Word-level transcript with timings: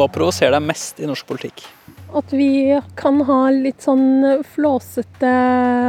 Hva 0.00 0.06
provoserer 0.08 0.54
deg 0.54 0.64
mest 0.64 1.00
i 1.02 1.04
norsk 1.04 1.26
politikk? 1.28 1.60
At 2.16 2.30
vi 2.32 2.72
kan 2.96 3.18
ha 3.28 3.50
litt 3.52 3.84
sånn 3.84 4.40
flåsete 4.54 5.32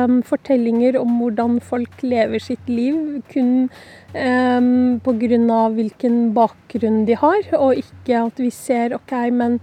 um, 0.04 0.18
fortellinger 0.28 0.98
om 1.00 1.14
hvordan 1.22 1.62
folk 1.64 2.04
lever 2.04 2.44
sitt 2.44 2.68
liv, 2.68 3.22
kun 3.32 3.70
um, 4.12 5.00
pga. 5.06 5.62
hvilken 5.78 6.18
bakgrunn 6.36 7.06
de 7.08 7.16
har, 7.24 7.40
og 7.56 7.80
ikke 7.80 8.26
at 8.26 8.42
vi 8.44 8.52
ser 8.52 8.98
OK, 9.00 9.16
men 9.32 9.62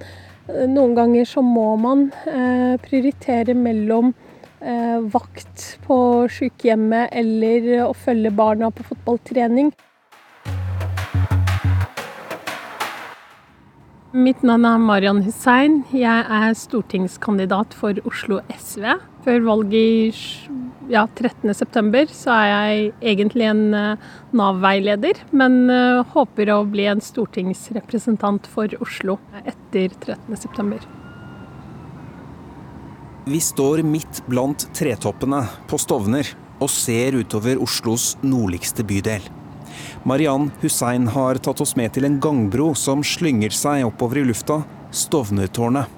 uh, 0.49 0.65
noen 0.65 0.97
ganger 0.97 1.29
så 1.29 1.45
må 1.45 1.77
man 1.77 2.09
uh, 2.25 2.81
prioritere 2.81 3.53
mellom 3.53 4.15
uh, 4.65 4.99
vakt 5.13 5.75
på 5.85 6.01
sykehjemmet 6.39 7.13
eller 7.13 7.85
å 7.85 7.93
følge 7.93 8.33
barna 8.33 8.73
på 8.73 8.89
fotballtrening. 8.95 9.75
Mitt 14.17 14.41
navn 14.41 14.65
er 14.65 14.79
Marian 14.81 15.19
Hussein. 15.21 15.83
Jeg 15.93 16.25
er 16.33 16.55
stortingskandidat 16.57 17.75
for 17.77 17.99
Oslo 18.09 18.39
SV. 18.57 18.95
Før 19.27 19.43
valget 19.45 20.17
ja, 20.89 21.03
13.9 21.05 22.15
så 22.17 22.33
er 22.33 22.47
jeg 22.49 22.87
egentlig 23.13 23.51
en 23.51 23.61
uh, 23.77 24.07
Nav-veileder, 24.33 25.21
men 25.37 25.59
uh, 25.69 26.01
håper 26.15 26.55
å 26.55 26.63
bli 26.65 26.87
en 26.89 27.05
stortingsrepresentant 27.05 28.49
for 28.49 28.73
Oslo 28.81 29.19
etter 29.45 29.93
13.9. 29.93 30.81
Vi 33.29 33.43
står 33.45 33.85
midt 33.85 34.23
blant 34.25 34.71
tretoppene 34.73 35.45
på 35.69 35.77
Stovner 35.85 36.33
og 36.65 36.73
ser 36.73 37.21
utover 37.21 37.61
Oslos 37.61 38.15
nordligste 38.25 38.89
bydel. 38.89 39.29
Mariann 40.09 40.51
Hussein 40.63 41.09
har 41.15 41.41
tatt 41.43 41.61
oss 41.65 41.77
med 41.79 41.95
til 41.95 42.09
en 42.09 42.19
gangbro 42.23 42.73
som 42.79 43.05
slynger 43.05 43.55
seg 43.55 43.87
oppover 43.89 44.23
i 44.23 44.27
lufta, 44.29 44.63
Stovnertårnet. 44.95 45.95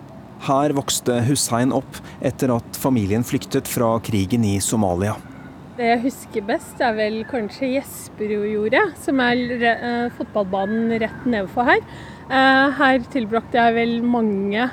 Her 0.46 0.72
vokste 0.72 1.18
Hussein 1.26 1.72
opp 1.76 1.98
etter 2.24 2.54
at 2.54 2.78
familien 2.80 3.24
flyktet 3.26 3.68
fra 3.68 3.92
krigen 4.04 4.46
i 4.48 4.56
Somalia. 4.64 5.18
Det 5.80 5.88
jeg 5.88 6.00
husker 6.02 6.44
best, 6.44 6.80
er 6.84 6.92
vel 6.96 7.22
kanskje 7.28 7.70
Jesperudjordet, 7.76 8.82
som 9.00 9.20
er 9.24 9.64
eh, 9.64 10.06
fotballbanen 10.16 10.92
rett 11.00 11.26
nedenfor 11.26 11.68
her. 11.68 11.80
Eh, 12.28 12.66
her 12.76 13.04
tilbrakte 13.12 13.56
jeg 13.56 13.76
vel 13.78 13.94
mange 14.04 14.66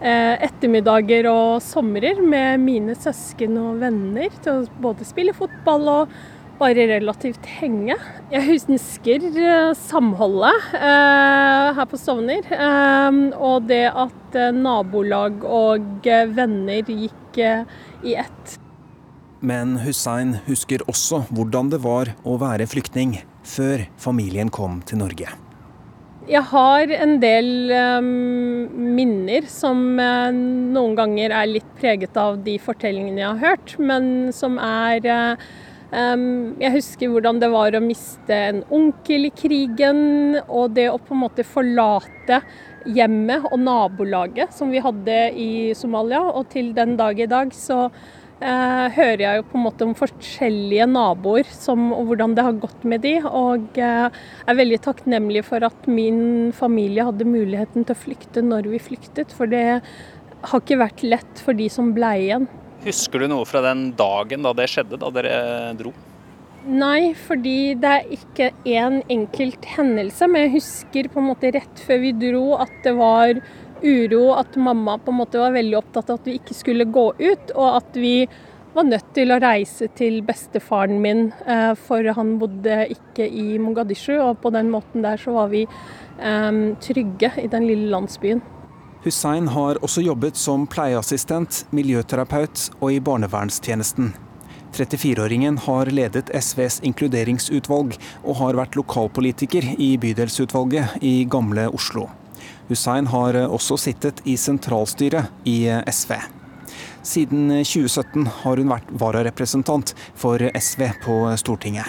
eh, 0.00 0.36
ettermiddager 0.46 1.28
og 1.28 1.60
somrer 1.64 2.22
med 2.24 2.60
mine 2.64 2.96
søsken 2.96 3.58
og 3.60 3.82
venner 3.82 4.32
til 4.40 4.62
å 4.62 4.80
både 4.80 5.08
spille 5.08 5.36
fotball 5.36 5.92
og 5.92 6.14
bare 6.60 6.86
relativt 6.90 7.46
henge. 7.58 7.96
Jeg 8.30 8.46
husker 8.46 9.24
eh, 9.30 9.72
samholdet 9.78 10.72
eh, 10.76 11.70
her 11.76 11.86
på 11.88 11.98
Stovner. 12.00 12.46
Eh, 12.52 13.20
og 13.40 13.68
det 13.70 13.86
at 13.88 14.38
eh, 14.38 14.52
nabolag 14.54 15.44
og 15.44 16.08
eh, 16.08 16.26
venner 16.36 16.84
gikk 16.84 17.40
eh, 17.40 17.64
i 18.04 18.16
ett. 18.20 18.56
Men 19.40 19.78
Hussein 19.86 20.36
husker 20.44 20.84
også 20.90 21.22
hvordan 21.32 21.70
det 21.72 21.80
var 21.80 22.12
å 22.28 22.36
være 22.40 22.68
flyktning 22.68 23.16
før 23.46 23.86
familien 23.96 24.52
kom 24.52 24.82
til 24.84 25.00
Norge. 25.00 25.32
Jeg 26.30 26.44
har 26.46 26.92
en 26.94 27.16
del 27.18 27.48
minner 28.70 29.48
som 29.50 29.80
noen 29.96 30.92
ganger 30.94 31.32
er 31.34 31.48
litt 31.48 31.72
preget 31.80 32.14
av 32.20 32.36
de 32.44 32.54
fortellingene 32.62 33.24
jeg 33.24 33.30
har 33.32 33.40
hørt, 33.48 33.72
men 33.80 34.28
som 34.36 34.60
er 34.62 35.08
jeg 35.90 36.70
husker 36.76 37.10
hvordan 37.10 37.40
det 37.42 37.48
var 37.50 37.74
å 37.74 37.82
miste 37.82 38.36
en 38.50 38.62
onkel 38.70 39.26
i 39.26 39.32
krigen, 39.34 40.38
og 40.46 40.76
det 40.76 40.86
å 40.90 41.00
på 41.02 41.16
en 41.16 41.24
måte 41.24 41.46
forlate 41.46 42.40
hjemmet 42.88 43.44
og 43.50 43.58
nabolaget 43.60 44.54
som 44.54 44.70
vi 44.72 44.82
hadde 44.82 45.18
i 45.34 45.50
Somalia. 45.76 46.22
Og 46.30 46.48
til 46.52 46.72
den 46.76 46.96
dag 47.00 47.18
i 47.20 47.28
dag 47.30 47.50
så 47.56 47.88
uh, 47.88 48.86
hører 48.94 49.24
jeg 49.24 49.40
jo 49.40 49.48
på 49.50 49.58
en 49.58 49.66
måte 49.66 49.88
om 49.88 49.96
forskjellige 49.98 50.86
naboer 50.90 51.50
som, 51.50 51.90
og 51.96 52.12
hvordan 52.12 52.36
det 52.38 52.46
har 52.46 52.62
gått 52.62 52.86
med 52.88 53.04
de, 53.06 53.16
og 53.26 53.82
uh, 53.82 54.06
er 54.46 54.60
veldig 54.62 54.80
takknemlig 54.86 55.44
for 55.48 55.66
at 55.66 55.90
min 55.90 56.54
familie 56.56 57.08
hadde 57.08 57.28
muligheten 57.28 57.86
til 57.86 57.96
å 57.96 58.02
flykte 58.06 58.46
når 58.46 58.70
vi 58.72 58.82
flyktet. 58.90 59.34
For 59.36 59.50
det 59.50 59.82
har 60.40 60.62
ikke 60.62 60.80
vært 60.80 61.04
lett 61.04 61.44
for 61.44 61.56
de 61.56 61.68
som 61.72 61.92
ble 61.96 62.14
igjen. 62.22 62.48
Husker 62.84 63.20
du 63.20 63.28
noe 63.28 63.44
fra 63.48 63.60
den 63.64 63.90
dagen 63.96 64.46
da 64.46 64.54
det 64.56 64.70
skjedde, 64.72 65.00
da 65.00 65.10
dere 65.12 65.34
dro? 65.76 65.92
Nei, 66.68 67.12
fordi 67.16 67.74
det 67.80 67.90
er 67.90 68.12
ikke 68.12 68.50
én 68.68 69.00
en 69.00 69.00
enkelt 69.12 69.64
hendelse. 69.76 70.28
Men 70.28 70.46
jeg 70.46 70.54
husker 70.58 71.08
på 71.12 71.20
en 71.20 71.30
måte 71.30 71.52
rett 71.56 71.82
før 71.86 72.00
vi 72.04 72.12
dro 72.16 72.44
at 72.60 72.72
det 72.84 72.94
var 72.98 73.40
uro, 73.80 74.24
at 74.36 74.56
mamma 74.60 74.98
på 75.00 75.12
en 75.12 75.20
måte 75.22 75.40
var 75.40 75.56
veldig 75.56 75.78
opptatt 75.78 76.12
av 76.12 76.20
at 76.20 76.28
vi 76.28 76.36
ikke 76.40 76.56
skulle 76.56 76.88
gå 76.92 77.06
ut, 77.16 77.52
og 77.54 77.68
at 77.78 77.96
vi 77.96 78.14
var 78.74 78.86
nødt 78.86 79.08
til 79.16 79.32
å 79.32 79.40
reise 79.42 79.88
til 79.98 80.20
bestefaren 80.26 81.00
min, 81.02 81.32
eh, 81.46 81.72
for 81.74 82.06
han 82.16 82.36
bodde 82.38 82.84
ikke 82.92 83.26
i 83.26 83.58
Mogadishu. 83.58 84.14
Og 84.20 84.38
på 84.44 84.52
den 84.54 84.70
måten 84.70 85.02
der 85.04 85.20
så 85.20 85.34
var 85.34 85.50
vi 85.52 85.66
um, 86.20 86.76
trygge 86.80 87.32
i 87.40 87.48
den 87.50 87.66
lille 87.66 87.90
landsbyen. 87.90 88.44
Hussein 89.00 89.48
har 89.48 89.78
også 89.80 90.02
jobbet 90.04 90.36
som 90.36 90.66
pleieassistent, 90.68 91.62
miljøterapeut 91.72 92.66
og 92.82 92.90
i 92.92 92.98
barnevernstjenesten. 93.00 94.10
34-åringen 94.76 95.56
har 95.64 95.88
ledet 95.90 96.28
SVs 96.36 96.82
inkluderingsutvalg 96.86 97.96
og 98.20 98.36
har 98.42 98.58
vært 98.60 98.76
lokalpolitiker 98.76 99.70
i 99.80 99.94
bydelsutvalget 100.02 101.00
i 101.00 101.24
Gamle 101.24 101.64
Oslo. 101.72 102.10
Hussein 102.68 103.08
har 103.10 103.40
også 103.46 103.80
sittet 103.80 104.20
i 104.28 104.36
sentralstyret 104.38 105.48
i 105.48 105.64
SV. 105.88 106.14
Siden 107.00 107.48
2017 107.64 108.28
har 108.44 108.60
hun 108.60 108.70
vært 108.70 108.94
vararepresentant 109.00 109.96
for 110.12 110.44
SV 110.44 110.86
på 111.02 111.18
Stortinget. 111.40 111.88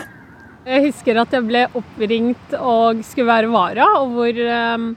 Jeg 0.64 0.88
husker 0.88 1.18
at 1.20 1.34
jeg 1.36 1.44
ble 1.44 1.68
oppringt 1.76 2.54
og 2.56 3.04
skulle 3.04 3.34
være 3.34 3.52
vara, 3.52 3.88
og 4.00 4.14
hvor 4.16 4.44
ehm, 4.56 4.92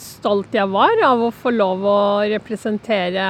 stolt 0.00 0.54
jeg 0.54 0.70
var 0.72 1.02
av 1.06 1.26
å 1.26 1.32
få 1.34 1.52
lov 1.54 1.84
å 1.86 1.98
representere 2.30 3.26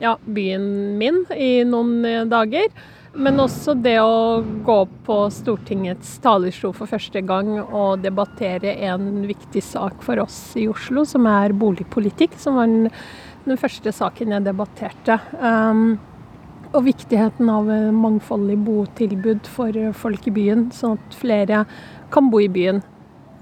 ja, 0.00 0.14
byen 0.24 0.64
min 0.98 1.24
i 1.34 1.64
noen 1.68 2.04
eh, 2.06 2.24
dager. 2.28 2.70
Men 3.18 3.40
også 3.42 3.72
det 3.74 3.96
å 4.02 4.42
gå 4.66 4.76
på 5.06 5.16
Stortingets 5.34 6.18
talerstol 6.22 6.74
for 6.76 6.90
første 6.90 7.22
gang 7.26 7.56
og 7.62 8.04
debattere 8.04 8.76
en 8.90 9.24
viktig 9.26 9.62
sak 9.64 10.04
for 10.06 10.20
oss 10.22 10.36
i 10.60 10.68
Oslo, 10.70 11.02
som 11.08 11.26
er 11.26 11.56
boligpolitikk, 11.56 12.36
som 12.38 12.60
var 12.60 12.68
den, 12.70 12.92
den 13.48 13.58
første 13.58 13.94
saken 13.96 14.36
jeg 14.36 14.46
debatterte. 14.46 15.18
Um, 15.40 15.96
og 16.68 16.84
viktigheten 16.84 17.48
av 17.48 17.72
mangfoldig 17.96 18.58
botilbud 18.66 19.48
for 19.48 19.74
folk 19.96 20.28
i 20.28 20.34
byen, 20.36 20.68
sånn 20.76 20.98
at 21.00 21.16
flere 21.16 21.64
kan 22.12 22.28
bo 22.30 22.42
i 22.44 22.50
byen. 22.52 22.84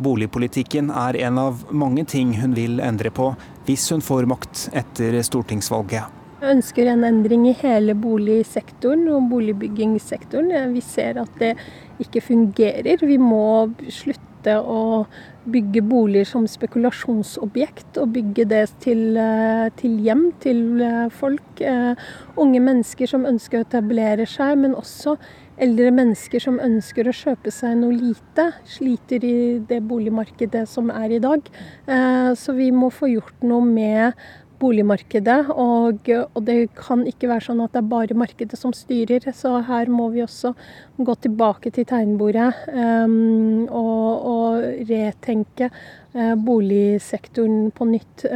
Boligpolitikken 0.03 0.91
er 0.93 1.17
en 1.25 1.39
av 1.41 1.65
mange 1.73 2.05
ting 2.05 2.34
hun 2.41 2.53
vil 2.57 2.81
endre 2.84 3.12
på 3.15 3.31
hvis 3.67 3.89
hun 3.95 4.05
får 4.05 4.29
makt 4.29 4.69
etter 4.77 5.17
stortingsvalget. 5.25 6.12
Jeg 6.37 6.53
ønsker 6.53 6.91
en 6.93 7.05
endring 7.09 7.47
i 7.49 7.55
hele 7.62 7.95
boligsektoren 7.97 9.07
og 9.09 9.31
boligbyggingssektoren. 9.31 10.53
Vi 10.75 10.83
ser 10.84 11.23
at 11.23 11.41
det 11.41 11.55
ikke 12.03 12.21
fungerer. 12.21 13.01
Vi 13.01 13.17
må 13.17 13.73
slutte 13.89 14.59
å 14.61 15.07
bygge 15.49 15.81
boliger 15.87 16.28
som 16.28 16.45
spekulasjonsobjekt, 16.51 17.97
og 18.03 18.13
bygge 18.15 18.45
det 18.51 18.63
til, 18.84 19.17
eh, 19.17 19.71
til 19.81 19.97
hjem 20.05 20.27
til 20.45 20.83
eh, 20.83 21.09
folk. 21.09 21.61
Eh, 21.61 21.95
unge 22.37 22.61
mennesker 22.61 23.09
som 23.09 23.27
ønsker 23.27 23.63
å 23.63 23.67
etablere 23.67 24.27
seg, 24.28 24.59
men 24.59 24.75
også 24.75 25.17
eldre 25.62 25.93
mennesker 25.94 26.43
som 26.43 26.59
ønsker 26.63 27.09
å 27.09 27.15
kjøpe 27.16 27.53
seg 27.54 27.78
noe 27.81 27.97
lite, 27.97 28.51
sliter 28.69 29.25
i 29.25 29.36
det 29.69 29.83
boligmarkedet 29.89 30.66
som 30.69 30.91
er 30.92 31.16
i 31.16 31.22
dag. 31.22 31.47
Eh, 31.86 32.33
så 32.36 32.57
vi 32.57 32.72
må 32.75 32.91
få 32.92 33.10
gjort 33.15 33.47
noe 33.47 33.65
med 33.65 34.27
boligmarkedet. 34.60 35.51
Og, 35.53 36.09
og, 36.09 36.39
det 36.47 36.57
kan 36.78 37.04
ikke 37.09 37.31
være 37.31 37.47
sånn 37.48 37.63
at 37.65 37.75
det 37.75 37.83
er 37.83 37.91
bare 37.91 38.19
markedet 38.19 38.59
som 38.59 38.72
styrer. 38.77 39.28
Så 39.36 39.53
her 39.69 39.91
må 39.92 40.09
vi 40.15 40.25
også 40.25 40.54
gå 40.97 41.16
tilbake 41.27 41.72
til 41.77 41.89
tegnbordet 41.89 42.48
um, 42.72 43.66
og, 43.66 44.07
og, 44.33 44.69
retenke 44.89 45.69
uh, 45.69 46.34
boligsektoren 46.41 47.69
på 47.77 47.91
nytt. 47.91 48.27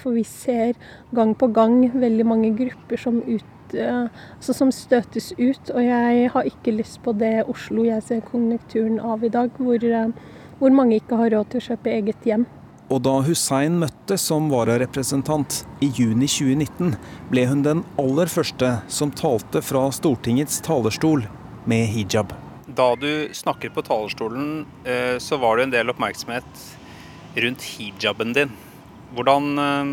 For 0.00 0.16
vi 0.16 0.24
ser 0.28 0.76
gang 1.16 1.36
på 1.38 1.50
gang 1.56 1.82
veldig 1.92 2.28
mange 2.28 2.54
grupper 2.56 3.00
som 3.00 3.20
ut 3.26 3.52
altså 3.84 4.54
som 4.56 4.72
støtes 4.74 5.32
ut. 5.38 5.70
Og 5.74 5.82
jeg 5.84 6.30
har 6.32 6.48
ikke 6.48 6.74
lyst 6.76 7.00
på 7.04 7.14
det 7.16 7.44
Oslo 7.50 7.86
jeg 7.86 8.04
ser 8.06 8.24
konjunkturen 8.26 9.00
av 9.00 9.24
i 9.24 9.32
dag, 9.32 9.50
hvor, 9.58 9.76
eh, 9.76 10.12
hvor 10.58 10.70
mange 10.74 11.00
ikke 11.00 11.18
har 11.20 11.34
råd 11.34 11.50
til 11.50 11.60
å 11.60 11.66
kjøpe 11.70 11.92
eget 11.92 12.24
hjem. 12.24 12.46
Og 12.86 13.02
da 13.02 13.16
Hussein 13.26 13.80
møtte 13.80 14.14
som 14.20 14.46
vararepresentant 14.52 15.64
i 15.82 15.88
juni 15.90 16.28
2019, 16.30 16.94
ble 17.32 17.46
hun 17.50 17.64
den 17.66 17.82
aller 17.98 18.30
første 18.30 18.76
som 18.86 19.10
talte 19.10 19.62
fra 19.64 19.88
Stortingets 19.90 20.60
talerstol 20.62 21.24
med 21.66 21.88
hijab. 21.90 22.30
Da 22.66 22.92
du 22.94 23.28
snakket 23.34 23.74
på 23.74 23.82
talerstolen, 23.82 24.66
eh, 24.84 25.18
så 25.18 25.38
var 25.42 25.56
det 25.56 25.66
en 25.66 25.74
del 25.74 25.90
oppmerksomhet 25.90 26.62
rundt 27.36 27.62
hijaben 27.62 28.32
din. 28.32 28.54
Hvordan 29.14 29.58
eh, 29.58 29.92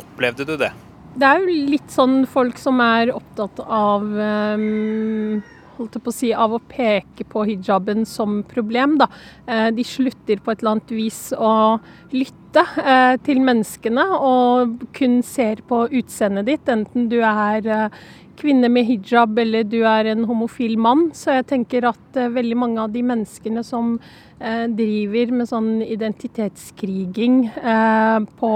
opplevde 0.00 0.48
du 0.48 0.56
det? 0.56 0.72
Det 1.14 1.26
er 1.26 1.42
jo 1.42 1.58
litt 1.70 1.90
sånn 1.94 2.24
folk 2.26 2.58
som 2.58 2.80
er 2.82 3.12
opptatt 3.14 3.60
av 3.62 4.02
um, 4.02 5.42
holdt 5.78 5.98
på 6.02 6.12
å 6.12 6.14
si, 6.14 6.30
av 6.34 6.54
å 6.54 6.62
peke 6.70 7.26
på 7.28 7.44
hijaben 7.48 8.04
som 8.08 8.42
problem. 8.48 8.98
Da. 9.00 9.08
Eh, 9.46 9.68
de 9.74 9.84
slutter 9.86 10.42
på 10.42 10.52
et 10.52 10.62
eller 10.62 10.76
annet 10.76 10.94
vis 10.94 11.20
å 11.36 11.78
lytte 12.14 12.64
eh, 12.82 13.14
til 13.26 13.42
menneskene 13.44 14.04
og 14.18 14.84
kun 14.96 15.20
ser 15.26 15.64
på 15.68 15.84
utseendet 15.90 16.50
ditt, 16.50 16.70
enten 16.70 17.08
du 17.12 17.20
er 17.24 17.66
eh, 17.66 18.04
kvinne 18.38 18.70
med 18.72 18.86
hijab 18.88 19.38
eller 19.38 19.66
du 19.66 19.80
er 19.86 20.10
en 20.10 20.26
homofil 20.28 20.76
mann. 20.80 21.08
Så 21.14 21.36
jeg 21.38 21.48
tenker 21.52 21.86
at 21.90 22.18
veldig 22.34 22.58
mange 22.58 22.82
av 22.82 22.94
de 22.94 23.04
menneskene 23.06 23.62
som 23.66 23.96
driver 24.44 25.30
med 25.38 25.46
sånn 25.48 25.68
identitetskriging 25.86 27.36
på 28.36 28.50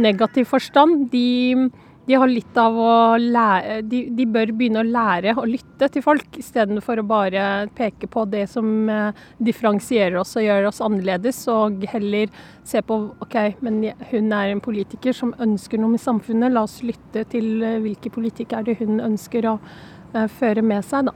negativ 0.00 0.48
forstand, 0.48 1.04
de 1.12 1.68
de 2.10 2.16
har 2.18 2.26
litt 2.26 2.56
av 2.58 2.74
å 2.74 2.92
lære 3.22 3.76
de, 3.86 4.00
de, 4.18 4.24
bør 4.26 4.50
begynne 4.58 4.82
å 4.82 4.88
lære 4.88 5.36
å 5.38 5.44
lytte 5.46 5.86
til 5.94 6.02
folk, 6.02 6.26
istedenfor 6.40 6.98
å 6.98 7.06
bare 7.06 7.44
peke 7.76 8.08
på 8.10 8.24
det 8.32 8.48
som 8.50 8.90
eh, 8.90 9.20
differensierer 9.38 10.18
oss 10.18 10.34
og 10.34 10.42
gjør 10.42 10.66
oss 10.72 10.82
annerledes, 10.82 11.38
og 11.52 11.86
heller 11.92 12.32
se 12.66 12.82
på 12.82 12.98
OK, 13.22 13.38
men 13.62 13.78
hun 14.10 14.34
er 14.34 14.50
en 14.50 14.64
politiker 14.64 15.14
som 15.14 15.30
ønsker 15.38 15.78
noe 15.78 15.94
med 15.94 16.02
samfunnet, 16.02 16.50
la 16.50 16.66
oss 16.66 16.80
lytte 16.82 17.22
til 17.30 17.62
eh, 17.62 17.78
hvilke 17.84 18.10
politikk 18.10 18.58
er 18.58 18.66
det 18.66 18.80
hun 18.82 18.98
ønsker 19.04 19.46
å 19.46 19.56
uh, 19.60 20.26
føre 20.40 20.66
med 20.66 20.82
seg, 20.86 21.12
da. 21.12 21.14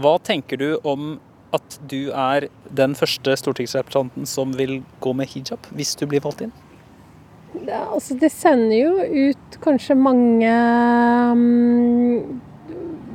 Hva 0.00 0.16
tenker 0.24 0.60
du 0.60 0.70
om 0.80 1.18
at 1.56 1.76
du 1.92 2.08
er 2.16 2.48
den 2.72 2.96
første 2.96 3.36
stortingsrepresentanten 3.36 4.24
som 4.28 4.56
vil 4.56 4.78
gå 5.04 5.12
med 5.16 5.28
hijab, 5.28 5.68
hvis 5.76 5.92
du 6.00 6.08
blir 6.08 6.24
valgt 6.24 6.46
inn? 6.48 6.56
Det, 7.64 7.72
altså, 7.72 8.16
det 8.20 8.30
sender 8.34 8.76
jo 8.76 9.30
ut 9.30 9.56
kanskje 9.64 9.96
mange 9.98 10.50
um, 11.32 12.40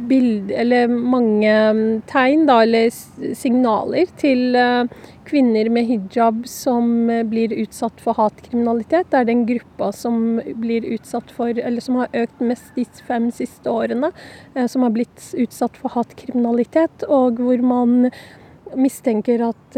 bilder 0.09 0.57
eller 0.63 0.91
mange 0.91 1.53
um, 1.71 1.81
tegn, 2.09 2.45
da, 2.49 2.61
eller 2.65 2.89
signaler 3.37 4.11
til 4.19 4.57
uh, 4.57 4.89
kvinner 5.29 5.69
med 5.71 5.87
hijab 5.87 6.43
som 6.49 7.09
uh, 7.11 7.21
blir 7.27 7.53
utsatt 7.63 8.01
for 8.03 8.17
hatkriminalitet. 8.19 9.11
Det 9.11 9.21
er 9.21 9.29
den 9.29 9.45
gruppa 9.49 9.91
som 9.95 10.41
blir 10.63 10.89
utsatt 10.97 11.31
for, 11.35 11.53
eller 11.53 11.83
som 11.83 12.01
har 12.01 12.21
økt 12.23 12.43
mest 12.43 12.73
de 12.75 12.85
fem 13.07 13.29
siste 13.35 13.71
årene, 13.71 14.11
uh, 14.57 14.67
som 14.67 14.87
har 14.87 14.95
blitt 14.95 15.31
utsatt 15.39 15.79
for 15.79 15.93
hatkriminalitet, 15.95 17.07
og 17.07 17.39
hvor 17.39 17.61
man 17.65 18.09
mistenker 18.71 19.41
at 19.49 19.75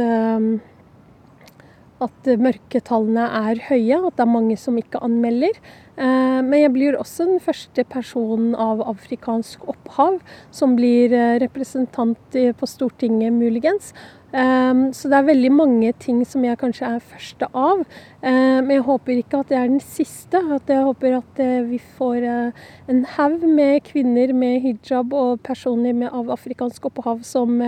at 2.04 2.30
mørketallene 2.40 3.26
er 3.50 3.62
høye, 3.70 4.00
at 4.00 4.18
det 4.18 4.26
er 4.26 4.32
mange 4.32 4.58
som 4.60 4.78
ikke 4.80 5.02
anmelder. 5.06 5.58
Eh, 5.98 6.40
men 6.44 6.58
jeg 6.60 6.74
blir 6.76 6.98
også 7.00 7.28
den 7.30 7.42
første 7.44 7.86
personen 7.90 8.54
av 8.60 8.84
afrikansk 8.94 9.66
opphav 9.74 10.20
som 10.54 10.78
blir 10.80 11.14
eh, 11.14 11.38
representant 11.44 12.38
på 12.60 12.70
Stortinget, 12.70 13.34
muligens. 13.36 13.94
Um, 14.34 14.88
så 14.98 15.12
det 15.12 15.18
er 15.20 15.28
veldig 15.28 15.50
mange 15.54 15.92
ting 16.02 16.24
som 16.26 16.42
jeg 16.42 16.58
kanskje 16.58 16.88
er 16.96 17.04
første 17.06 17.50
av. 17.54 17.84
Men 18.24 18.72
jeg 18.72 18.86
håper 18.88 19.18
ikke 19.20 19.42
at 19.44 19.50
det 19.52 19.58
er 19.60 19.68
den 19.68 19.82
siste. 19.84 20.40
At 20.56 20.70
jeg 20.72 20.86
håper 20.88 21.18
at 21.20 21.42
uh, 21.44 21.68
vi 21.68 21.78
får 21.98 22.24
uh, 22.24 22.64
en 22.90 23.04
haug 23.18 23.44
med 23.46 23.84
kvinner 23.86 24.32
med 24.34 24.64
hijab 24.64 25.14
og 25.14 25.44
personer 25.46 25.94
med, 25.94 26.08
av 26.10 26.32
afrikansk 26.34 26.88
opphav 26.90 27.22
som 27.28 27.60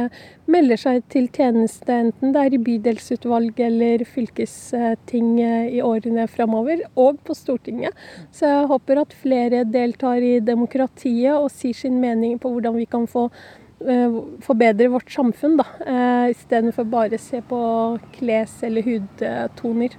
melder 0.50 0.80
seg 0.80 1.04
til 1.12 1.28
tjeneste, 1.34 1.90
enten 1.90 2.34
det 2.34 2.42
er 2.42 2.56
i 2.56 2.62
bydelsutvalg 2.62 3.60
eller 3.66 4.06
fylkesting 4.08 5.30
i 5.42 5.82
årene 5.84 6.28
framover, 6.30 6.84
og 6.96 7.20
på 7.26 7.36
Stortinget. 7.38 7.98
Så 8.34 8.50
jeg 8.50 8.70
håper 8.72 9.02
at 9.02 9.18
flere 9.18 9.64
deltar 9.68 10.24
i 10.24 10.38
demokratiet 10.46 11.34
og 11.36 11.50
sier 11.54 11.78
sin 11.78 12.00
mening 12.02 12.40
på 12.42 12.54
hvordan 12.54 12.78
vi 12.78 12.88
kan 12.90 13.10
få 13.10 13.30
Eh, 13.30 13.65
forbedre 13.80 14.88
vårt 14.90 15.12
samfunn, 15.12 15.58
da. 15.58 15.66
Eh, 15.86 16.30
Istedenfor 16.32 16.84
bare 16.90 17.18
se 17.18 17.42
på 17.42 18.00
kles- 18.18 18.64
eller 18.64 18.82
hudtoner. 18.82 19.90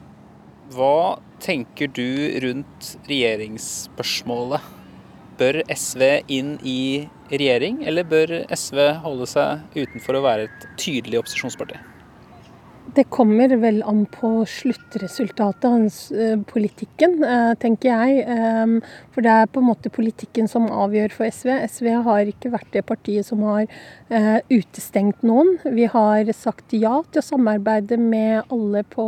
Hva 0.72 1.18
tenker 1.40 1.86
du 1.92 2.40
rundt 2.42 2.96
regjeringsspørsmålet? 3.06 4.60
Bør 5.38 5.62
SV 5.68 6.22
inn 6.32 6.58
i 6.64 7.08
regjering, 7.30 7.84
eller 7.86 8.04
bør 8.04 8.46
SV 8.50 9.02
holde 9.04 9.26
seg 9.26 9.60
utenfor 9.76 10.16
å 10.16 10.22
være 10.24 10.48
et 10.48 10.66
tydelig 10.80 11.20
opposisjonsparti? 11.20 11.76
Det 12.96 13.04
kommer 13.12 13.52
vel 13.60 13.82
an 13.84 14.06
på 14.08 14.28
sluttresultatet 14.48 15.96
eh, 16.16 16.38
politikken, 16.48 17.18
eh, 17.28 17.50
tenker 17.60 17.90
jeg. 17.90 18.22
Ehm, 18.32 18.78
for 19.12 19.26
det 19.26 19.34
er 19.34 19.50
på 19.52 19.60
en 19.60 19.68
måte 19.68 19.92
politikken 19.92 20.48
som 20.48 20.70
avgjør 20.72 21.12
for 21.12 21.28
SV. 21.28 21.50
SV 21.68 21.90
har 22.06 22.30
ikke 22.32 22.54
vært 22.54 22.70
det 22.72 22.86
partiet 22.88 23.28
som 23.28 23.44
har 23.44 23.66
eh, 24.08 24.38
utestengt 24.48 25.20
noen. 25.28 25.58
Vi 25.76 25.90
har 25.92 26.32
sagt 26.32 26.72
ja 26.72 26.94
til 27.10 27.20
å 27.20 27.26
samarbeide 27.26 28.00
med 28.00 28.48
alle 28.48 28.80
på 28.88 29.06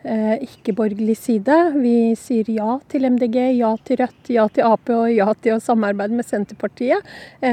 ikke-borgerlig 0.00 1.16
side. 1.18 1.56
Vi 1.76 2.14
sier 2.16 2.48
ja 2.48 2.78
til 2.88 3.04
MDG, 3.04 3.36
ja 3.58 3.74
til 3.84 4.00
Rødt, 4.00 4.30
ja 4.32 4.46
til 4.48 4.64
Ap 4.64 4.88
og 4.94 5.10
ja 5.12 5.28
til 5.42 5.58
å 5.58 5.60
samarbeide 5.62 6.16
med 6.16 6.28
Senterpartiet. 6.28 7.04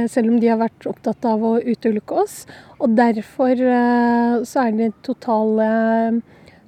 Selv 0.07 0.31
om 0.31 0.39
de 0.39 0.51
har 0.53 0.61
vært 0.61 0.87
opptatt 0.87 1.27
av 1.27 1.43
å 1.43 1.57
utelukke 1.59 2.23
oss. 2.23 2.45
Og 2.77 2.93
derfor 2.97 3.57
eh, 3.57 4.43
så 4.45 4.67
er 4.67 4.75
det 4.77 4.91
totale, 5.05 5.67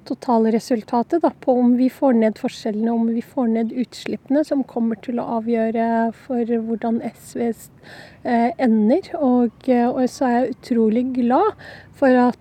totale 0.08 0.52
resultatet 0.54 1.22
da, 1.22 1.30
på 1.44 1.54
om 1.62 1.74
vi 1.78 1.88
får 1.92 2.16
ned 2.20 2.38
forskjellene, 2.40 2.92
om 2.92 3.08
vi 3.14 3.22
får 3.22 3.50
ned 3.54 3.74
utslippene, 3.82 4.44
som 4.46 4.64
kommer 4.66 5.00
til 5.04 5.20
å 5.20 5.28
avgjøre 5.38 5.88
for 6.26 6.54
hvordan 6.68 7.02
SV 7.10 7.42
eh, 7.48 8.50
ender. 8.58 9.10
Og, 9.18 9.68
eh, 9.68 9.88
og, 9.88 10.02
så 10.10 10.28
er 10.28 10.36
jeg 10.36 10.56
utrolig 10.56 11.04
glad 11.18 11.66
for 12.00 12.16
at 12.28 12.38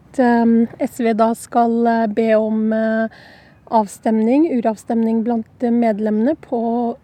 SV 0.81 1.11
da 1.19 1.33
skal 1.37 1.85
be 2.15 2.31
om 2.39 2.71
avstemning, 3.69 4.47
uravstemning 4.57 5.19
blant 5.25 5.65
medlemmene 5.75 6.33
på 6.41 6.61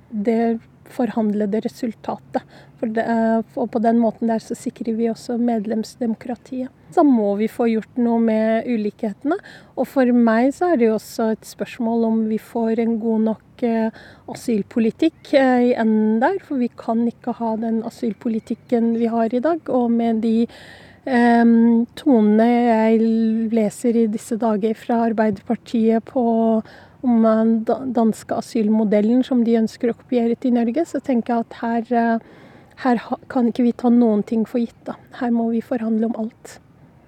det 0.09 0.55
forhandlede 0.93 1.61
resultatet. 1.65 2.43
Det, 2.85 3.01
eh, 3.01 3.41
og 3.57 3.71
på 3.73 3.79
den 3.81 3.97
måten 3.97 4.29
der 4.29 4.41
så 4.43 4.55
sikrer 4.57 4.93
vi 4.97 5.09
også 5.09 5.39
medlemsdemokratiet. 5.41 6.69
Så 6.93 7.03
må 7.03 7.33
vi 7.39 7.47
få 7.49 7.65
gjort 7.71 7.97
noe 7.97 8.19
med 8.21 8.67
ulikhetene. 8.69 9.37
Og 9.75 9.87
for 9.89 10.05
meg 10.13 10.51
så 10.53 10.71
er 10.71 10.77
det 10.79 10.89
jo 10.89 10.97
også 10.99 11.31
et 11.33 11.47
spørsmål 11.47 12.05
om 12.11 12.23
vi 12.29 12.37
får 12.37 12.83
en 12.83 12.97
god 13.01 13.25
nok 13.31 13.65
eh, 13.65 14.01
asylpolitikk 14.31 15.33
eh, 15.33 15.71
i 15.71 15.73
enden 15.73 16.19
der. 16.21 16.37
For 16.45 16.61
vi 16.61 16.69
kan 16.69 17.05
ikke 17.09 17.35
ha 17.39 17.55
den 17.61 17.81
asylpolitikken 17.87 18.93
vi 18.99 19.09
har 19.11 19.33
i 19.33 19.43
dag. 19.43 19.63
Og 19.69 19.89
med 19.91 20.21
de 20.25 20.41
tonene 21.05 22.45
jeg 22.49 22.95
leser 23.53 23.93
i 23.93 24.07
disse 24.09 24.39
dager 24.41 24.73
fra 24.73 25.03
Arbeiderpartiet 25.05 26.01
på 26.09 26.23
om 27.05 27.21
den 27.23 27.93
danske 27.95 28.35
asylmodellen 28.41 29.21
som 29.23 29.45
de 29.45 29.59
ønsker 29.61 29.93
å 29.93 29.97
kopiere 29.97 30.35
til 30.41 30.57
Norge, 30.57 30.83
så 30.89 30.99
tenker 30.99 31.35
jeg 31.37 31.45
at 31.45 31.61
her 31.61 32.19
her 32.83 32.99
kan 33.31 33.49
ikke 33.49 33.65
vi 33.65 33.73
ta 33.77 33.89
noen 33.93 34.23
ting 34.27 34.45
for 34.47 34.59
gitt. 34.59 34.77
da. 34.87 34.97
Her 35.19 35.31
må 35.31 35.49
vi 35.53 35.63
forhandle 35.63 36.09
om 36.09 36.17
alt. 36.25 36.57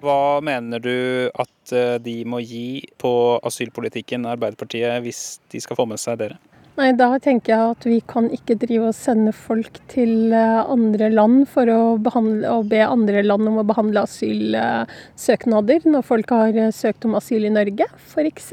Hva 0.03 0.39
mener 0.45 0.79
du 0.79 1.29
at 1.33 1.73
eh, 1.73 1.97
de 1.99 2.21
må 2.29 2.39
gi 2.45 2.85
på 3.01 3.11
asylpolitikken, 3.45 4.27
Arbeiderpartiet, 4.29 5.01
hvis 5.03 5.39
de 5.51 5.61
skal 5.63 5.79
få 5.79 5.87
med 5.89 5.99
seg 6.01 6.19
dere? 6.21 6.37
Nei, 6.77 6.91
Da 6.93 7.07
tenker 7.17 7.53
jeg 7.55 7.69
at 7.73 7.85
vi 7.89 7.95
kan 8.05 8.27
ikke 8.29 8.53
drive 8.61 8.91
og 8.91 8.93
sende 8.93 9.31
folk 9.33 9.79
til 9.89 10.29
eh, 10.29 10.59
andre 10.69 11.07
land 11.09 11.47
for 11.49 11.65
å 11.73 11.79
behandle, 12.05 12.51
be 12.69 12.83
andre 12.85 13.23
land 13.25 13.49
om 13.49 13.57
å 13.57 13.65
behandle 13.65 14.03
asylsøknader 14.05 15.87
når 15.89 16.05
folk 16.05 16.33
har 16.35 16.53
eh, 16.53 16.69
søkt 16.69 17.07
om 17.09 17.15
asyl 17.17 17.47
i 17.49 17.53
Norge, 17.55 17.87
f.eks. 17.97 18.51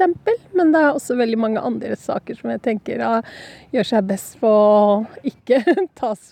Men 0.57 0.73
det 0.73 0.81
er 0.81 0.97
også 0.97 1.19
veldig 1.19 1.37
mange 1.43 1.61
andre 1.61 1.93
saker 2.01 2.39
som 2.39 2.49
jeg 2.55 2.63
tenker 2.65 3.03
gjør 3.75 3.91
seg 3.91 4.09
best 4.09 4.39
på 4.41 4.49
å 4.49 5.03
ikke 5.21 5.61
tas 6.01 6.31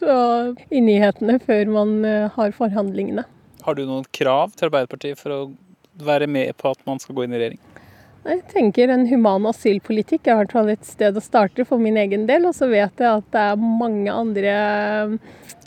i 0.73 0.81
nyhetene 0.81 1.37
før 1.45 1.75
man 1.77 1.99
eh, 2.09 2.25
har 2.33 2.57
forhandlingene. 2.57 3.27
Har 3.67 3.77
du 3.77 3.85
noen 3.85 4.09
krav 4.09 4.57
til 4.57 4.71
Arbeiderpartiet 4.71 5.21
for 5.21 5.37
å 5.37 5.41
være 6.01 6.25
med 6.25 6.57
på 6.57 6.73
at 6.73 6.81
man 6.89 6.97
skal 6.97 7.19
gå 7.19 7.27
inn 7.27 7.37
i 7.37 7.43
regjering? 7.43 7.61
Jeg 8.23 8.39
tenker 8.53 8.91
en 8.93 9.03
human 9.09 9.49
asylpolitikk 9.49 10.29
er 10.29 10.37
i 10.37 10.39
hvert 10.43 10.53
fall 10.55 10.69
et 10.71 10.85
sted 10.87 11.17
å 11.19 11.23
starte 11.23 11.65
for 11.67 11.81
min 11.83 11.99
egen 11.99 12.23
del. 12.29 12.47
Og 12.47 12.55
så 12.55 12.69
vet 12.71 13.03
jeg 13.03 13.09
at 13.09 13.29
det 13.35 13.45
er 13.51 13.63
mange 13.83 14.11
andre 14.11 14.53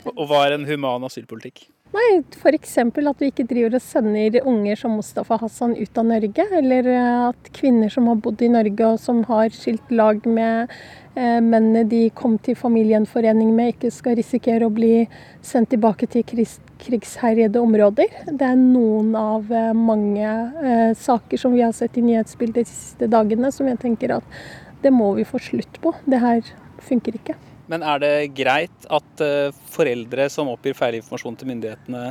Og 0.09 0.23
hva 0.25 0.47
er 0.47 0.57
en 0.57 0.65
human 0.65 1.05
asylpolitikk? 1.05 1.67
Nei, 1.95 2.19
F.eks. 2.35 2.73
at 2.83 3.21
vi 3.21 3.29
ikke 3.31 3.45
driver 3.47 3.77
og 3.77 3.83
sender 3.83 4.41
unger 4.43 4.75
som 4.79 4.97
Mustafa 4.97 5.37
Hassan 5.39 5.75
ut 5.79 5.99
av 5.99 6.09
Norge. 6.09 6.45
Eller 6.59 6.89
at 7.29 7.49
kvinner 7.55 7.91
som 7.93 8.09
har 8.11 8.19
bodd 8.21 8.43
i 8.43 8.51
Norge 8.51 8.89
og 8.91 8.99
som 9.01 9.23
har 9.29 9.53
skilt 9.55 9.93
lag 9.95 10.19
med 10.27 10.73
eh, 11.15 11.39
mennene 11.39 11.85
de 11.87 12.03
kom 12.17 12.35
til 12.43 12.59
familiegjenforening 12.59 13.55
med, 13.55 13.73
ikke 13.75 13.93
skal 13.95 14.19
risikere 14.19 14.67
å 14.67 14.73
bli 14.73 15.07
sendt 15.45 15.71
tilbake 15.73 16.11
til 16.11 16.27
krigsherjede 16.27 17.63
områder. 17.63 18.21
Det 18.27 18.51
er 18.51 18.59
noen 18.59 19.15
av 19.17 19.47
eh, 19.47 19.73
mange 19.73 20.27
eh, 20.27 20.93
saker 20.99 21.39
som 21.39 21.55
vi 21.55 21.63
har 21.63 21.75
sett 21.77 21.97
i 21.97 22.05
nyhetsbildet 22.11 22.67
de 22.67 22.69
siste 22.69 23.11
dagene, 23.11 23.53
som 23.55 23.69
jeg 23.71 23.79
tenker 23.83 24.19
at 24.19 24.39
Det 24.83 24.91
må 24.93 25.15
vi 25.17 25.23
få 25.25 25.39
slutt 25.41 25.81
på. 25.81 25.95
Det 26.05 26.19
her 26.21 26.43
funker 26.85 27.15
ikke. 27.17 27.33
Men 27.71 27.83
er 27.83 28.01
det 28.03 28.13
greit 28.37 28.87
at 28.93 29.23
eh, 29.23 29.55
foreldre 29.73 30.29
som 30.31 30.51
oppgir 30.51 30.77
feil 30.77 30.99
informasjon 31.01 31.35
til 31.39 31.51
myndighetene, 31.51 32.05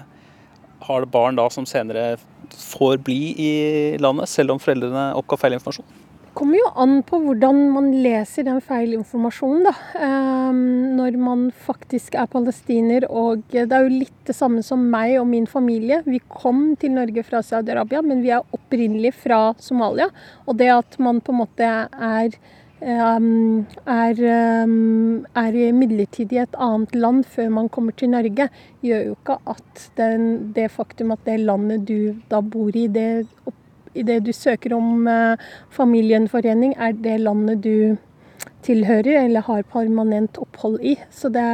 har 0.86 1.06
barn 1.08 1.38
da 1.38 1.46
som 1.52 1.64
senere 1.68 2.16
får 2.52 2.98
bli 3.04 3.20
i 3.40 3.52
landet, 4.00 4.28
selv 4.28 4.54
om 4.54 4.60
foreldrene 4.60 5.14
oppga 5.16 5.38
feil 5.40 5.56
informasjon? 5.56 5.86
Det 6.26 6.34
kommer 6.36 6.60
jo 6.60 6.66
an 6.76 6.98
på 7.08 7.16
hvordan 7.22 7.62
man 7.72 7.86
leser 8.04 8.44
den 8.44 8.58
feil 8.60 8.92
informasjonen, 8.98 9.64
da. 9.64 9.72
Um, 9.96 10.58
når 10.98 11.16
man 11.16 11.46
faktisk 11.64 12.18
er 12.20 12.28
palestiner. 12.28 13.06
Og 13.08 13.46
det 13.54 13.64
er 13.64 13.86
jo 13.86 14.02
litt 14.02 14.18
det 14.28 14.36
samme 14.36 14.60
som 14.66 14.84
meg 14.92 15.14
og 15.16 15.25
min 15.30 15.48
familie. 15.48 16.02
Vi 16.04 16.20
kom 16.28 16.75
til 16.76 16.92
Norge 16.98 17.25
fra 17.25 17.40
Saudi-Arabia, 17.40 18.04
men 18.04 18.20
vi 18.20 18.34
er 18.36 18.44
opprinnelig 18.52 19.14
fra 19.22 19.40
Somalia. 19.56 20.10
Og 20.44 20.60
det 20.60 20.68
at 20.76 21.00
man 21.00 21.25
på 21.25 21.32
en 21.32 21.40
måte 21.40 21.72
er 21.88 22.36
er, 22.80 24.18
er 25.35 25.73
midlertidig 25.73 26.37
i 26.37 26.42
et 26.42 26.56
annet 26.61 26.95
land 26.95 27.25
før 27.25 27.49
man 27.49 27.68
kommer 27.73 27.92
til 27.97 28.11
Norge, 28.12 28.49
gjør 28.85 29.04
jo 29.06 29.14
ikke 29.16 29.38
at 29.49 29.87
den, 29.97 30.52
det 30.52 30.71
faktum 30.71 31.14
at 31.14 31.25
det 31.25 31.40
landet 31.40 31.87
du 31.88 32.16
da 32.30 32.40
bor 32.40 32.76
i, 32.76 32.87
det, 32.87 33.26
det 33.95 34.18
du 34.26 34.33
søker 34.33 34.76
om 34.76 35.06
uh, 35.09 35.40
familiegjenforening, 35.73 36.76
er 36.76 36.92
det 36.92 37.21
landet 37.21 37.64
du 37.64 37.97
tilhører 38.66 39.23
eller 39.23 39.45
har 39.47 39.62
permanent 39.71 40.38
opphold 40.42 40.80
i. 40.83 40.97
Så 41.14 41.30
det 41.33 41.47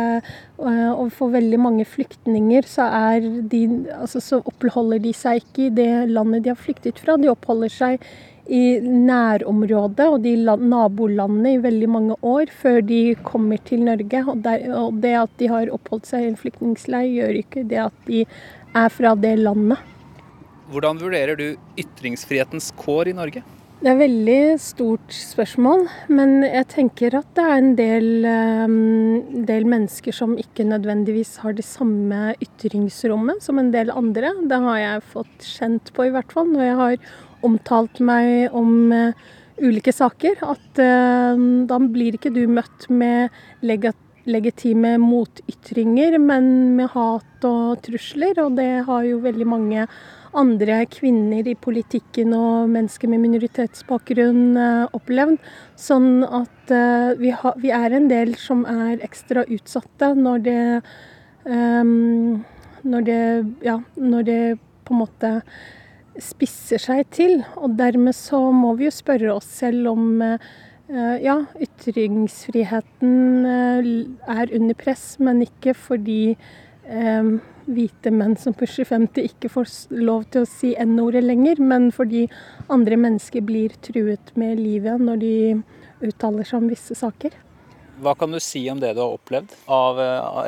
uh, 0.58 0.92
og 0.92 1.12
for 1.14 1.32
veldig 1.34 1.60
mange 1.60 1.86
flyktninger 1.88 2.66
så, 2.68 2.88
de, 3.52 3.62
altså, 3.98 4.20
så 4.20 4.40
oppholder 4.42 5.02
de 5.02 5.14
seg 5.16 5.42
ikke 5.42 5.68
i 5.68 5.74
det 5.76 5.90
landet 6.10 6.44
de 6.44 6.54
har 6.54 6.60
flyktet 6.60 7.02
fra. 7.02 7.18
De 7.20 7.30
oppholder 7.32 7.72
seg 7.72 8.06
i 8.50 8.80
nærområdet 8.82 10.08
og 10.10 10.18
de 10.24 10.34
nabolandene 10.40 11.54
i 11.54 11.62
veldig 11.62 11.88
mange 11.90 12.16
år 12.26 12.50
før 12.62 12.80
de 12.86 13.14
kommer 13.22 13.62
til 13.62 13.84
Norge. 13.86 14.24
Og, 14.26 14.42
der, 14.42 14.66
og 14.74 14.98
det 15.04 15.14
at 15.20 15.38
de 15.38 15.50
har 15.52 15.72
oppholdt 15.74 16.10
seg 16.10 16.26
i 16.26 16.32
en 16.32 16.38
flyktningleir, 16.40 17.08
gjør 17.12 17.40
ikke 17.44 17.64
det 17.70 17.80
at 17.86 18.04
de 18.10 18.24
er 18.26 18.92
fra 18.92 19.14
det 19.14 19.36
landet. 19.38 19.78
Hvordan 20.72 21.00
vurderer 21.02 21.36
du 21.36 21.48
ytringsfrihetens 21.78 22.72
kår 22.80 23.12
i 23.12 23.16
Norge? 23.16 23.42
Det 23.82 23.90
er 23.90 23.96
et 23.96 24.04
veldig 24.04 24.42
stort 24.62 25.10
spørsmål, 25.10 25.88
men 26.14 26.44
jeg 26.46 26.68
tenker 26.70 27.16
at 27.18 27.32
det 27.34 27.42
er 27.42 27.56
en 27.58 27.72
del, 27.74 28.06
um, 28.62 29.42
del, 29.48 29.66
mennesker 29.66 30.14
som 30.14 30.36
ikke 30.38 30.68
nødvendigvis 30.68 31.32
har 31.42 31.56
det 31.58 31.66
samme 31.66 32.36
ytringsrommet 32.38 33.42
som 33.42 33.58
en 33.58 33.72
del 33.74 33.90
andre. 33.90 34.30
Det 34.46 34.60
har 34.68 34.78
jeg 34.78 35.02
fått 35.16 35.48
kjent 35.48 35.90
på, 35.96 36.06
i 36.06 36.14
hvert 36.14 36.30
fall, 36.30 36.46
når 36.54 36.68
jeg 36.68 36.78
har 36.78 37.10
omtalt 37.46 38.00
meg 38.04 38.54
om 38.56 38.92
uh, 38.92 39.12
ulike 39.62 39.92
saker. 39.94 40.40
At 40.46 40.80
uh, 40.82 41.36
da 41.68 41.80
blir 41.82 42.18
ikke 42.18 42.32
du 42.34 42.44
møtt 42.50 42.88
med 42.92 43.32
legitime 43.62 44.96
motytringer, 45.02 46.18
men 46.22 46.48
med 46.78 46.92
hat 46.94 47.46
og 47.48 47.82
trusler. 47.86 48.38
Og 48.44 48.58
det 48.58 48.84
har 48.88 49.06
jo 49.08 49.22
veldig 49.24 49.48
mange 49.48 49.86
andre 50.32 50.78
kvinner 50.88 51.44
i 51.44 51.56
politikken 51.60 52.32
og 52.32 52.70
mennesker 52.72 53.10
med 53.12 53.20
minoritetsbakgrunn 53.26 54.56
uh, 54.56 54.86
opplevd. 54.96 55.38
Sånn 55.76 56.22
at 56.24 56.50
vi, 57.18 57.32
ha, 57.34 57.50
vi, 57.60 57.68
er 57.74 57.92
en 57.92 58.06
del 58.08 58.36
som 58.40 58.62
er 58.70 59.02
ekstra 59.04 59.42
utsatte 59.50 60.12
når 60.16 60.44
det 60.46 60.60
um, 61.44 62.38
når 62.82 63.06
det, 63.06 63.22
ja, 63.66 63.78
når 63.96 64.26
det 64.26 64.40
på 64.86 64.94
en 64.94 65.02
måte 65.02 65.30
spisser 66.20 66.82
seg 66.82 67.06
til. 67.14 67.40
Og 67.60 67.76
dermed 67.78 68.16
så 68.16 68.40
må 68.54 68.74
vi 68.78 68.88
jo 68.88 68.94
spørre 68.94 69.32
oss 69.36 69.48
selv 69.62 69.92
om 69.92 70.20
uh, 70.24 71.16
ja, 71.22 71.38
ytringsfriheten 71.62 73.46
uh, 73.46 74.36
er 74.36 74.52
under 74.58 74.78
press, 74.78 75.16
men 75.22 75.44
ikke 75.46 75.74
fordi 75.78 76.36
um, 76.88 77.38
hvite 77.70 78.10
menn 78.10 78.34
som 78.40 78.56
pusher 78.58 78.86
50 78.88 79.28
ikke 79.30 79.50
får 79.52 79.70
lov 80.02 80.26
til 80.32 80.42
å 80.42 80.50
si 80.50 80.72
N-ordet 80.82 81.22
lenger, 81.24 81.62
men 81.62 81.90
fordi 81.94 82.26
andre 82.72 82.98
mennesker 82.98 83.44
blir 83.46 83.74
truet 83.84 84.34
med 84.38 84.60
livet 84.60 85.00
når 85.00 85.22
de 85.22 85.34
uttaler 86.02 86.46
seg 86.48 86.62
om 86.62 86.70
visse 86.72 86.96
saker. 86.98 87.34
Hva 88.02 88.16
kan 88.18 88.32
du 88.34 88.40
si 88.42 88.64
om 88.70 88.80
det 88.82 88.96
du 88.96 89.00
har 89.02 89.14
opplevd 89.14 89.52
av 89.70 89.98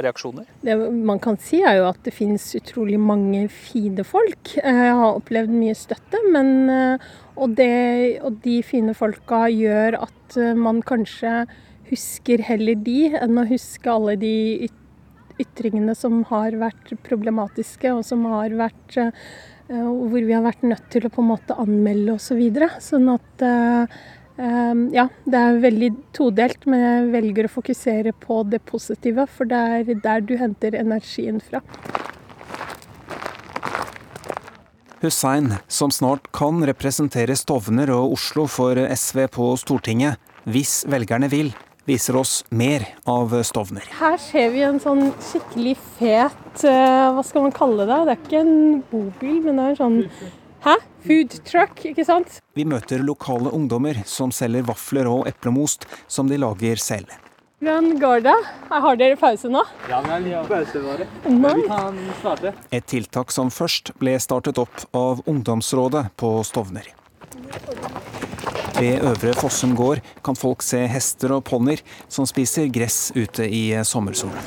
reaksjoner? 0.03 0.47
Det 0.65 0.75
man 1.07 1.21
kan 1.23 1.37
si 1.39 1.61
er 1.63 1.79
jo 1.79 1.87
at 1.87 2.01
det 2.07 2.15
finnes 2.17 2.43
utrolig 2.59 2.99
mange 2.99 3.45
fine 3.53 4.03
folk. 4.07 4.57
Jeg 4.59 4.95
har 4.99 5.21
opplevd 5.21 5.53
mye 5.55 5.77
støtte, 5.79 6.19
men, 6.35 6.51
eh, 6.73 7.05
og, 7.37 7.55
det, 7.61 7.69
og 8.27 8.41
de 8.43 8.59
fine 8.67 8.95
folka 8.99 9.45
gjør 9.53 10.01
at 10.03 10.39
eh, 10.41 10.57
man 10.59 10.83
kanskje 10.83 11.45
husker 11.93 12.43
heller 12.43 12.81
de 12.81 13.13
enn 13.21 13.39
å 13.39 13.47
huske 13.47 13.93
alle 13.93 14.17
de 14.19 14.35
ytringene 15.43 15.95
som 15.99 16.25
har 16.33 16.59
vært 16.59 16.95
problematiske, 17.07 17.95
og 17.95 18.03
som 18.07 18.27
har 18.33 18.57
vært 18.59 18.99
eh, 18.99 19.15
hvor 19.71 20.19
vi 20.19 20.35
har 20.35 20.43
vært 20.43 20.67
nødt 20.67 20.91
til 20.91 21.07
å 21.07 21.15
på 21.15 21.23
en 21.23 21.31
måte 21.37 21.55
anmelde 21.61 22.19
osv. 22.19 22.43
Sånn 22.83 23.15
at 23.15 23.47
ja, 24.37 25.05
det 25.31 25.41
er 25.41 25.61
veldig 25.63 25.91
todelt, 26.17 26.65
men 26.67 26.81
jeg 26.83 27.11
velger 27.13 27.47
å 27.47 27.53
fokusere 27.55 28.15
på 28.19 28.41
det 28.51 28.65
positive, 28.67 29.29
for 29.31 29.47
det 29.47 29.61
er 29.79 30.01
der 30.03 30.25
du 30.27 30.35
henter 30.41 30.75
energien 30.75 31.39
fra. 31.45 31.63
Hussein, 35.05 35.53
som 35.69 35.93
snart 35.93 36.31
kan 36.33 36.65
representere 36.65 37.37
Stovner 37.37 37.93
og 37.93 38.17
Oslo 38.17 38.47
for 38.49 38.79
SV 38.79 39.27
på 39.35 39.51
Stortinget, 39.61 40.17
hvis 40.49 40.83
velgerne 40.89 41.29
vil, 41.29 41.51
viser 41.85 42.17
oss 42.17 42.39
mer 42.49 42.87
av 43.09 43.35
Stovner. 43.45 43.85
Her 43.99 44.17
ser 44.21 44.49
vi 44.55 44.65
en 44.65 44.81
sånn 44.81 45.11
skikkelig 45.21 45.75
fet 45.99 46.65
eh, 46.65 47.11
Hva 47.13 47.25
skal 47.27 47.45
man 47.45 47.55
kalle 47.55 47.85
det? 47.85 48.01
Det 48.09 48.15
er 48.15 48.23
ikke 48.23 48.41
en 48.41 48.81
bobil, 48.89 49.37
men 49.45 49.61
det 49.61 49.67
er 49.67 49.75
en 49.75 49.83
sånn 49.83 50.01
Hæ? 50.65 50.79
Food 51.05 51.35
truck, 51.45 51.83
ikke 51.85 52.05
sant? 52.09 52.39
Vi 52.57 52.65
møter 52.65 53.03
lokale 53.05 53.51
ungdommer 53.53 53.99
som 54.09 54.31
selger 54.33 54.65
vafler 54.65 55.11
og 55.11 55.27
eplemost 55.29 55.85
som 56.09 56.31
de 56.31 56.39
lager 56.41 56.81
selv. 56.81 57.11
Hvordan 57.61 57.91
går 58.01 58.23
det? 58.25 58.37
Har 58.71 58.97
dere 58.97 59.19
pause 59.21 59.51
nå? 59.53 59.61
Ja, 59.91 60.01
men 60.07 60.25
vi 60.25 60.33
har 60.33 60.49
pause 60.49 60.81
bare. 60.87 61.07
Vi 61.25 61.69
kan 61.69 62.01
starte. 62.23 62.55
Et 62.73 62.87
tiltak 62.89 63.33
som 63.33 63.53
først 63.53 63.93
ble 64.01 64.17
startet 64.21 64.61
opp 64.61 64.87
av 64.97 65.21
ungdomsrådet 65.29 66.07
på 66.17 66.33
Stovner. 66.49 66.89
Ved 68.81 69.05
Øvre 69.05 69.37
Fossum 69.37 69.77
gård 69.77 70.01
kan 70.25 70.37
folk 70.37 70.65
se 70.65 70.81
hester 70.89 71.37
og 71.37 71.45
ponnier 71.45 71.85
som 72.09 72.25
spiser 72.25 72.73
gress 72.73 73.13
ute 73.13 73.45
i 73.45 73.67
sommersolen. 73.85 74.41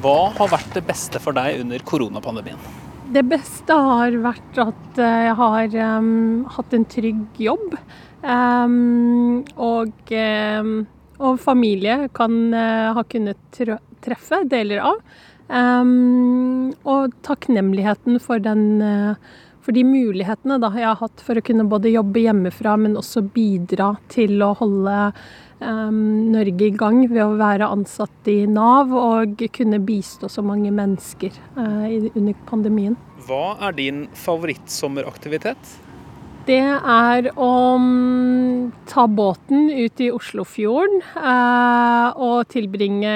Hva 0.00 0.30
har 0.32 0.48
vært 0.48 0.70
det 0.72 0.86
beste 0.88 1.20
for 1.20 1.36
deg 1.36 1.60
under 1.60 1.82
koronapandemien? 1.84 2.79
Det 3.10 3.24
beste 3.26 3.74
har 3.74 4.14
vært 4.22 4.58
at 4.62 4.98
eh, 5.02 5.24
jeg 5.26 5.34
har 5.40 5.72
um, 5.98 6.44
hatt 6.54 6.74
en 6.76 6.86
trygg 6.86 7.40
jobb. 7.42 7.74
Um, 8.22 9.40
og, 9.58 10.12
um, 10.14 10.74
og, 11.18 11.40
familie 11.42 12.06
kan 12.14 12.36
uh, 12.54 12.92
ha 12.94 13.04
kunnet 13.10 13.60
treffe 14.04 14.44
deler 14.50 14.84
av. 14.92 15.02
og 15.50 17.14
takknemligheten 17.26 18.20
for, 18.22 18.38
den, 18.38 18.78
uh, 18.78 19.16
for 19.58 19.74
de 19.74 19.82
mulighetene 19.82 20.60
da, 20.62 20.70
jeg 20.78 20.86
har 20.86 21.00
hatt 21.00 21.24
for 21.26 21.40
å 21.40 21.42
kunne 21.42 21.66
både 21.66 21.90
jobbe 21.90 22.22
hjemmefra, 22.22 22.76
men 22.78 22.94
også 23.00 23.24
bidra 23.34 23.96
til 24.12 24.38
å 24.46 24.52
holde 24.60 25.00
Norge 25.60 26.66
i 26.66 26.72
gang 26.72 27.02
ved 27.10 27.20
å 27.24 27.36
være 27.40 27.68
ansatt 27.68 28.28
i 28.30 28.46
Nav 28.48 28.94
og 28.96 29.42
kunne 29.52 29.80
bistå 29.84 30.30
så 30.32 30.44
mange 30.44 30.72
mennesker 30.72 31.36
uh, 31.58 31.86
under 32.14 32.36
pandemien. 32.48 32.96
Hva 33.26 33.58
er 33.68 33.76
din 33.76 34.02
favorittsommeraktivitet? 34.16 35.76
Det 36.48 36.62
er 36.64 37.28
å 37.36 37.52
um, 37.76 38.70
ta 38.88 39.04
båten 39.06 39.68
ut 39.68 40.00
i 40.00 40.08
Oslofjorden 40.10 41.02
uh, 41.14 42.16
og 42.16 42.48
tilbringe 42.50 43.12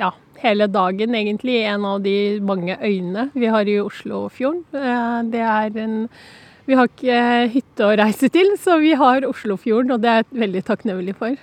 ja, 0.00 0.08
hele 0.42 0.70
dagen 0.72 1.14
egentlig 1.14 1.60
i 1.60 1.66
en 1.70 1.84
av 1.86 2.00
de 2.02 2.16
mange 2.40 2.78
øyene 2.80 3.28
vi 3.36 3.52
har 3.52 3.68
i 3.68 3.76
Oslofjorden. 3.82 4.64
Uh, 4.72 5.20
det 5.28 5.44
er 5.44 5.84
en 5.84 6.00
vi 6.62 6.76
har 6.78 6.86
ikke 6.86 7.22
hytte 7.50 7.86
å 7.86 7.94
reise 7.98 8.28
til, 8.30 8.52
så 8.54 8.76
vi 8.78 8.92
har 8.98 9.26
Oslofjorden, 9.26 9.96
og 9.96 10.02
det 10.04 10.10
er 10.10 10.20
jeg 10.22 10.42
veldig 10.44 10.62
takknemlig 10.68 11.16
for. 11.18 11.34